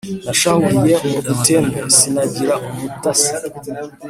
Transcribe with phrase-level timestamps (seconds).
[0.25, 3.31] Nashahuliye mu iteme, sinagira umutasi,